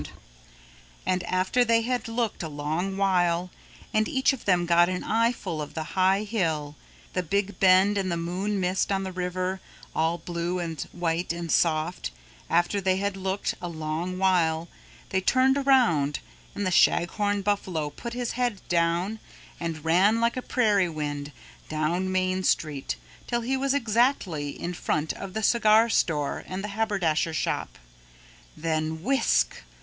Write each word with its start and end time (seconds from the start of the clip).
[Illustration: 0.01 0.19
So 0.23 0.33
they 0.33 0.43
stood 0.49 0.97
looking] 0.97 1.13
And 1.13 1.23
after 1.31 1.65
they 1.65 1.81
had 1.83 2.07
looked 2.07 2.41
a 2.41 2.47
long 2.49 2.97
while, 2.97 3.51
and 3.93 4.07
each 4.09 4.33
of 4.33 4.45
them 4.45 4.65
got 4.65 4.89
an 4.89 5.03
eyeful 5.03 5.61
of 5.61 5.75
the 5.75 5.83
high 5.93 6.23
hill, 6.23 6.75
the 7.13 7.21
big 7.21 7.59
bend 7.59 7.99
and 7.99 8.11
the 8.11 8.17
moon 8.17 8.59
mist 8.59 8.91
on 8.91 9.03
the 9.03 9.11
river 9.11 9.61
all 9.95 10.17
blue 10.17 10.57
and 10.57 10.81
white 10.91 11.31
and 11.31 11.51
soft, 11.51 12.09
after 12.49 12.81
they 12.81 12.97
had 12.97 13.15
looked 13.15 13.53
a 13.61 13.67
long 13.69 14.17
while, 14.17 14.67
they 15.09 15.21
turned 15.21 15.55
around 15.55 16.17
and 16.55 16.65
the 16.65 16.71
Shaghorn 16.71 17.43
Buffalo 17.43 17.91
put 17.91 18.13
his 18.13 18.31
head 18.31 18.59
down 18.69 19.19
and 19.59 19.85
ran 19.85 20.19
like 20.19 20.35
a 20.35 20.41
prairie 20.41 20.89
wind 20.89 21.31
down 21.69 22.11
Main 22.11 22.41
Street 22.43 22.95
till 23.27 23.41
he 23.41 23.55
was 23.55 23.75
exactly 23.75 24.49
in 24.59 24.73
front 24.73 25.13
of 25.13 25.35
the 25.35 25.43
cigar 25.43 25.89
store 25.89 26.43
and 26.47 26.63
the 26.63 26.69
haberdasher 26.69 27.35
shop. 27.35 27.77
Then 28.57 29.03
whisk! 29.03 29.61